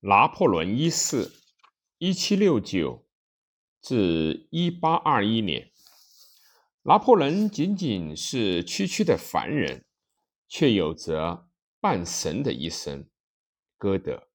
[0.00, 1.32] 拿破仑一世
[1.98, 3.04] （一七六九
[3.82, 5.72] 至一八二一年），
[6.82, 9.84] 拿破仑仅仅是区区的凡人，
[10.46, 11.48] 却有着
[11.80, 13.08] 半神的一生。
[13.76, 14.28] 歌德，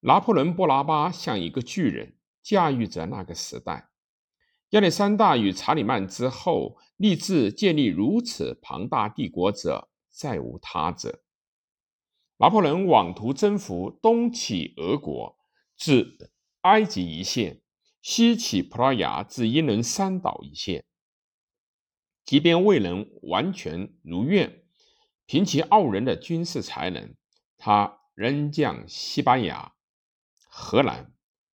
[0.00, 3.88] 拿破仑·波拿巴像一个巨人，驾驭着那个时代。
[4.70, 11.22] 亚历山大与查理曼之后，立志建立如此庞大帝国者，再无他者。
[12.38, 15.38] 拿破仑妄图征服东起俄国
[15.76, 16.32] 至
[16.62, 17.60] 埃及一线，
[18.00, 20.84] 西起葡萄牙至英伦三岛一线。
[22.24, 24.64] 即便未能完全如愿，
[25.26, 27.14] 凭其傲人的军事才能，
[27.58, 29.74] 他仍将西班牙、
[30.48, 31.12] 荷兰、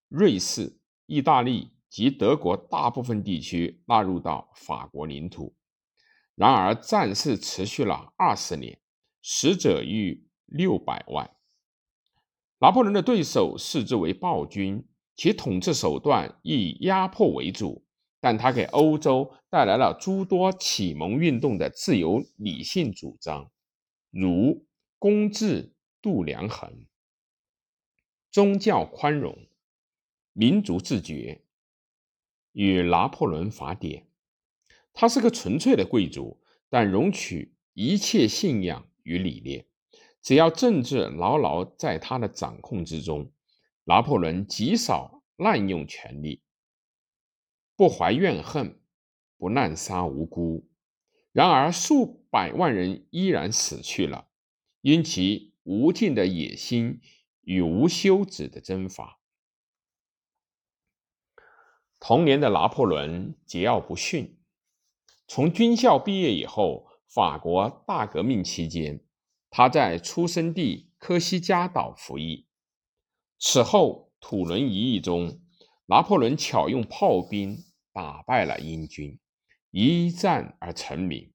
[0.08, 5.56] 瑞士、意大利及德国大部分地区纳入到法国领土。
[6.36, 8.80] 然而，战事持续了二十年，
[9.22, 10.27] 死者与。
[10.48, 11.30] 六百万。
[12.60, 14.84] 拿破仑的对手视之为暴君，
[15.16, 17.86] 其统治手段以压迫为主，
[18.20, 23.52] 但他给欧洲带来了诸多启蒙运动的自由理性主张，
[24.10, 24.66] 如
[24.98, 26.88] 公治、度量衡、
[28.32, 29.48] 宗教宽容、
[30.34, 31.44] 民族自觉
[32.54, 34.08] 与拿破仑法典。
[34.94, 39.68] 他是个纯粹的贵族，但容取一切信仰与理念。
[40.22, 43.32] 只要政治牢牢在他的掌控之中，
[43.86, 46.44] 拿破仑极少滥用权力，
[47.76, 48.80] 不怀怨恨，
[49.38, 50.68] 不滥杀无辜。
[51.32, 54.28] 然而，数百万人依然死去了，
[54.82, 57.00] 因其无尽的野心
[57.42, 59.20] 与无休止的征伐。
[62.00, 64.38] 童年的拿破仑桀骜不驯，
[65.28, 69.07] 从军校毕业以后，法国大革命期间。
[69.58, 72.46] 他在出生地科西嘉岛服役，
[73.40, 75.42] 此后土伦一役中，
[75.88, 77.58] 拿破仑巧用炮兵
[77.92, 79.20] 打败了英军，
[79.72, 81.34] 一战而成名。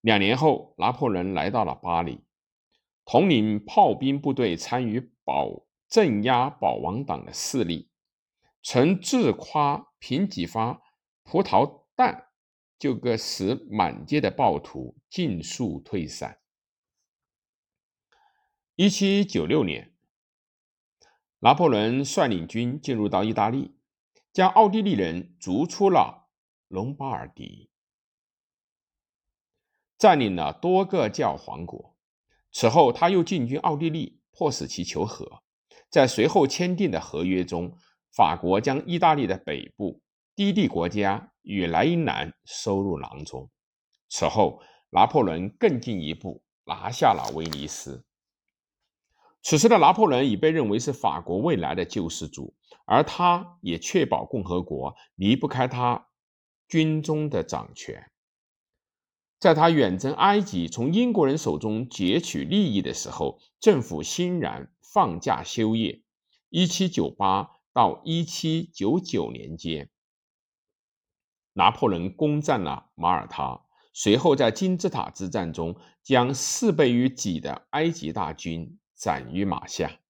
[0.00, 2.24] 两年后，拿破仑来到了巴黎，
[3.04, 7.90] 统领炮兵部队，参与保镇压保王党的势力，
[8.62, 10.80] 曾自夸凭几发
[11.24, 12.28] 葡萄弹
[12.78, 16.38] 就可使满街的暴徒尽数退散。
[18.80, 19.92] 一七九六年，
[21.40, 23.74] 拿破仑率领军进入到意大利，
[24.32, 26.28] 将奥地利人逐出了
[26.68, 27.70] 隆巴尔迪，
[29.98, 31.96] 占领了多个教皇国。
[32.52, 35.42] 此后，他又进军奥地利，迫使其求和。
[35.90, 37.76] 在随后签订的合约中，
[38.14, 40.00] 法国将意大利的北部、
[40.36, 43.50] 低地国家与莱茵兰收入囊中。
[44.08, 48.04] 此后，拿破仑更进一步，拿下了威尼斯。
[49.42, 52.54] 此时的拿破仑已被认为是法国未来的救世主，
[52.84, 56.08] 而他也确保共和国离不开他
[56.68, 58.10] 军中的掌权。
[59.38, 66.02] 在他远征埃及，从英国人手中劫取利益的时候，政府欣然放假休业。
[66.50, 69.88] 一七九八到一七九九年间，
[71.52, 73.62] 拿破仑攻占了马耳他，
[73.92, 78.78] 随后在金字塔之战中将四倍于己的埃及大军。
[78.98, 80.00] 斩于马下。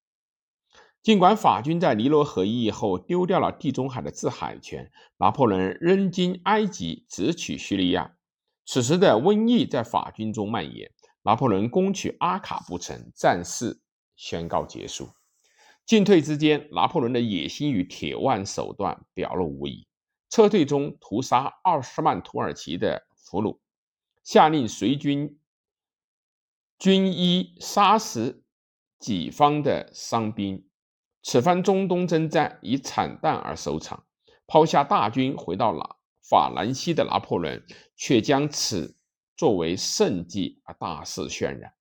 [1.01, 8.17] 尽管法军在尼罗河一役后丢掉了地中海的制海权，拿破仑仍经埃及直取叙利亚。
[8.67, 10.91] 此时的瘟疫在法军中蔓延，
[11.23, 13.81] 拿破仑攻取阿卡不成，战事
[14.17, 15.11] 宣告结束。
[15.87, 19.87] 进退之间，拿破仑的野心与铁腕手段表露无遗。
[20.29, 23.59] 撤退中屠杀二十万土耳其的俘虏，
[24.23, 25.39] 下令随军
[26.79, 28.43] 军医杀死。
[28.99, 30.69] 己方的伤兵，
[31.23, 34.05] 此番中东征战以惨淡而收场。
[34.47, 35.99] 抛下大军回到了
[36.29, 37.65] 法兰西的拿破仑，
[37.97, 38.97] 却将此
[39.37, 41.75] 作为圣迹而大肆渲染。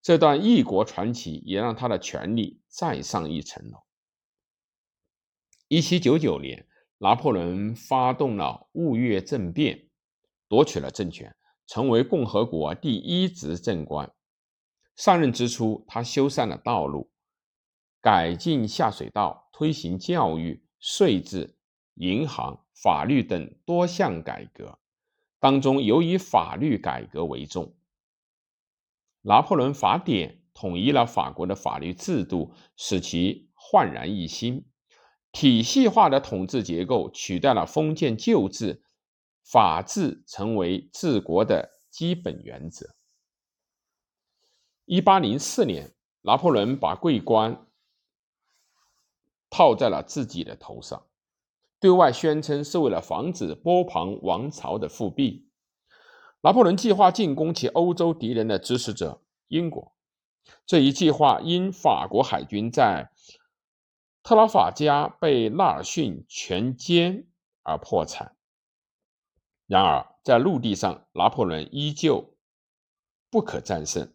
[0.00, 3.82] 这段异国传奇也让他的权力再上一层楼。
[5.66, 6.66] 一七九九年，
[6.98, 9.88] 拿破仑发动了雾月政变，
[10.48, 11.34] 夺取了政权，
[11.66, 14.10] 成为共和国第一执政官。
[14.98, 17.08] 上任之初，他修缮了道路，
[18.00, 21.56] 改进下水道，推行教育、税制、
[21.94, 24.80] 银行、法律等多项改革，
[25.38, 27.76] 当中尤以法律改革为重。
[29.22, 34.66] 拿破仑法典统一了法国的法律制度，使其焕然一新。
[35.30, 38.82] 体系化的统治结构取代了封建旧制，
[39.44, 42.97] 法治成为治国的基本原则。
[44.90, 45.92] 一八零四年，
[46.22, 47.66] 拿破仑把桂冠
[49.50, 51.04] 套在了自己的头上，
[51.78, 55.46] 对外宣称是为了防止波旁王朝的复辟。
[56.40, 59.92] 拿破仑计划进攻其欧洲敌人的支持者英国，
[60.64, 63.10] 这一计划因法国海军在
[64.22, 67.26] 特拉法加被纳尔逊全歼
[67.62, 68.34] 而破产。
[69.66, 72.34] 然而，在陆地上，拿破仑依旧
[73.28, 74.14] 不可战胜。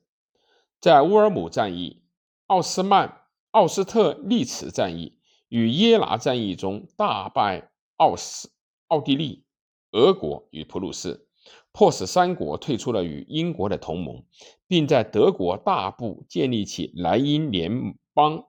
[0.84, 2.04] 在乌尔姆战役、
[2.48, 3.22] 奥斯曼、
[3.52, 8.52] 奥斯特利茨战役与耶拿战役中，大败奥斯、
[8.88, 9.46] 奥地利、
[9.92, 11.26] 俄国与普鲁士。
[11.72, 14.26] 迫使三国退出了与英国的同盟，
[14.68, 18.44] 并在德国大部建立起莱茵联邦，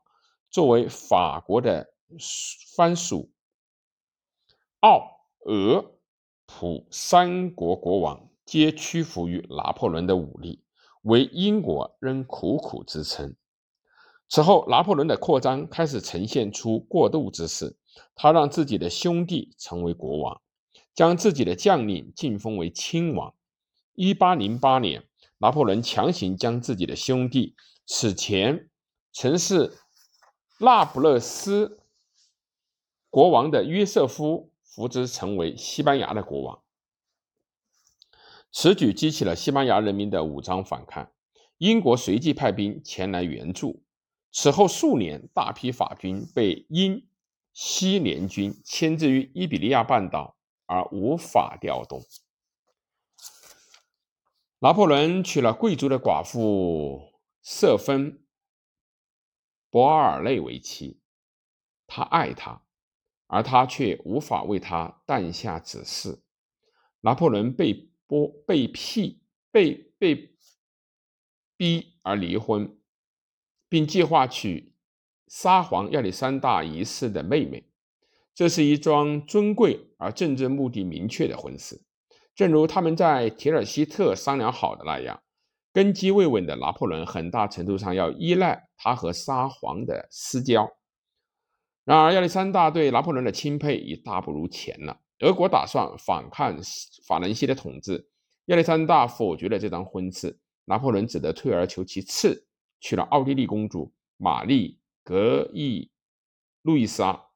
[0.50, 1.86] 作为法国的
[2.74, 3.30] 藩属。
[4.80, 5.84] 奥、俄、
[6.46, 10.63] 普三国国王皆屈服于拿破仑的武力，
[11.04, 13.34] 为英国仍苦苦支撑。
[14.28, 17.78] 此后，拿破仑的扩张开始呈现出过渡之势，
[18.14, 20.40] 他让自己的兄弟成为国王。
[20.94, 23.34] 将自己的将领晋封为亲王。
[23.94, 25.02] 一八零八年，
[25.38, 28.70] 拿破仑强行将自己的兄弟此前
[29.12, 29.76] 曾是
[30.60, 31.80] 那不勒斯
[33.10, 36.63] 国王的约瑟夫扶植成为西班牙的国王。
[38.54, 41.12] 此举激起了西班牙人民的武装反抗，
[41.58, 43.84] 英国随即派兵前来援助。
[44.32, 47.06] 此后数年，大批法军被英
[47.52, 50.38] 西联军牵制于伊比利亚半岛。
[50.66, 52.02] 而无法调动。
[54.60, 57.12] 拿破仑娶了贵族的寡妇
[57.42, 58.12] 瑟芬·
[59.68, 61.02] 博阿尔内为妻，
[61.86, 62.62] 他爱她，
[63.26, 66.22] 而她却无法为他诞下子嗣。
[67.02, 69.20] 拿破仑被迫、被辟、
[69.50, 70.34] 被被
[71.56, 72.76] 逼而离婚，
[73.68, 74.74] 并计划娶
[75.26, 77.68] 沙皇亚历山大一世的妹妹。
[78.34, 81.80] 这是一桩尊贵而政治目的明确的婚事，
[82.34, 85.22] 正如他们在铁尔西特商量好的那样。
[85.72, 90.68] 根基未稳的拿破仑很大程度上要依赖他和沙皇的私交。
[91.84, 95.00] 然而，亚历山大对拿破仑的钦佩已大不如前了。
[95.24, 96.54] 俄国打算反抗
[97.06, 98.06] 法兰西的统治，
[98.46, 102.46] 亚历山大否决了这桩婚事，拿破仑只得退而求其次，
[102.78, 104.72] 娶了奥地利公主玛丽·
[105.02, 105.90] 格伊
[106.60, 107.28] 路易莎。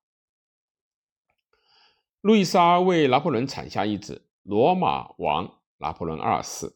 [2.21, 6.71] 路易莎为拿破仑产下一子，罗马王拿破仑二世。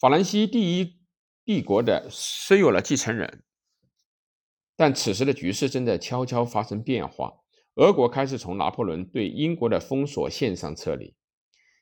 [0.00, 0.98] 法兰西第一
[1.44, 3.44] 帝国的虽有了继承人，
[4.74, 7.41] 但此时的局势正在悄悄发生变化。
[7.76, 11.14] 俄国开始从拿破仑对英国的封锁线上撤离。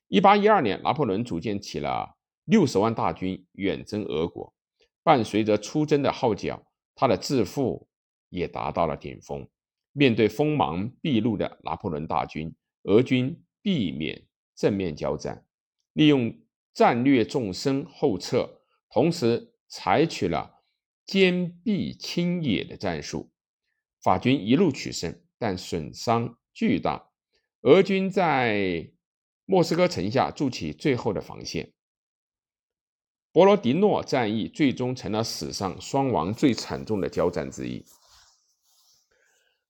[0.08, 4.54] 一八一二年，拿破仑组建起了六十万大军远征俄国，
[5.02, 6.64] 伴随着出征的号角，
[6.94, 7.88] 他的自负
[8.28, 9.48] 也达到了顶峰。
[9.92, 12.54] 面对锋芒毕露的拿破仑大军。
[12.84, 14.26] 俄军避免
[14.56, 15.44] 正面交战，
[15.92, 16.34] 利用
[16.72, 20.62] 战略纵深后撤，同时采取了
[21.04, 23.30] 坚壁清野的战术。
[24.02, 27.08] 法军一路取胜，但损伤巨大。
[27.62, 28.92] 俄军在
[29.44, 31.72] 莫斯科城下筑起最后的防线。
[33.32, 37.84] 博罗迪诺战役最终成了史上伤亡最惨重的交战之一。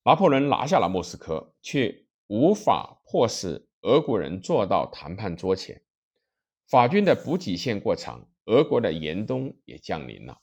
[0.04, 2.04] 拿破仑拿下了莫斯科，却。
[2.32, 5.82] 无法迫使俄国人坐到谈判桌前。
[6.68, 10.40] 法军的补给线过长，俄国的严冬也降临了。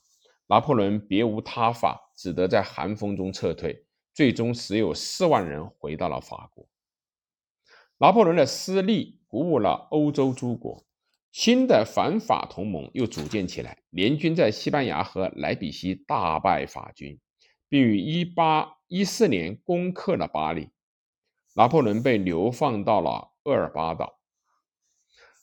[0.48, 3.86] 拿破仑别无他法，只得在寒风中撤退。
[4.18, 6.68] 最终，只有四万人回到了法国。
[7.98, 10.84] 拿破仑的失利鼓舞了欧洲诸国，
[11.30, 17.20] 新的反法同盟又组建起来，联军在西班牙和莱比锡大败法军，
[17.68, 20.70] 并于1814年攻克了巴黎。
[21.54, 24.18] 拿破仑被流放到了厄尔巴岛，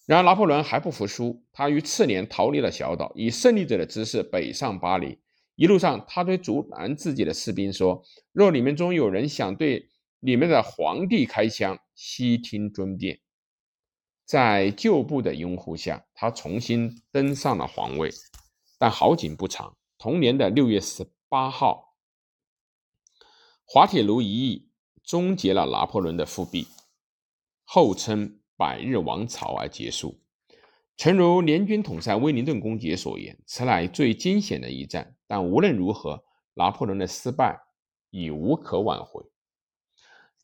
[0.05, 5.21] 然而拿破仑还不服输，他于次年逃离了小岛，以胜利者的姿势北上巴黎。
[5.55, 13.19] 一路上，他对阻拦自己的士兵说：“若你们中有人想对你们的皇帝开枪，悉听尊便。”
[14.25, 18.11] 在旧部的拥护下，他重新登上了皇位。
[18.77, 21.95] 但好景不长，同年的六月十八号，
[23.65, 24.69] 滑铁卢一役。
[25.03, 26.67] 终结了拿破仑的复辟，
[27.63, 30.19] 后称百日王朝而结束。
[30.97, 35.15] 诚如联军统帅威灵顿公爵所言，此乃最惊险的一战。
[35.27, 36.23] 但无论如何，
[36.53, 37.59] 拿破仑的失败
[38.11, 39.23] 已无可挽回。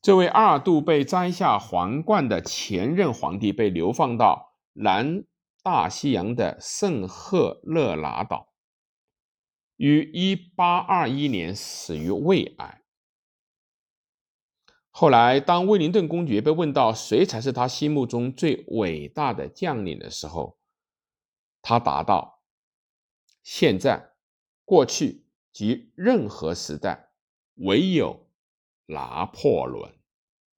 [0.02, 5.24] 这位二度被摘下皇冠的前任皇帝被流放到南
[5.64, 8.52] 大西洋的圣赫勒拿岛，
[9.78, 12.81] 于1821年死于胃癌。
[15.02, 20.60] 后来，当威灵顿公爵被问到谁才是他心目中最伟大的将领的时候，
[21.60, 22.44] 他答道
[23.42, 24.12] ：“现在、
[24.64, 27.14] 过去及任何时代，
[27.56, 28.28] 唯有
[28.86, 29.92] 拿破仑。”